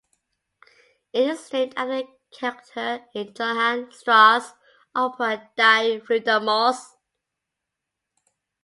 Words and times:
It 1.13 1.29
is 1.29 1.53
named 1.53 1.75
after 1.77 1.95
a 2.07 2.07
character 2.35 3.05
in 3.13 3.35
Johann 3.37 3.91
Strauss's 3.91 4.55
opera 4.95 5.51
"Die 5.55 5.99
Fledermaus". 5.99 6.79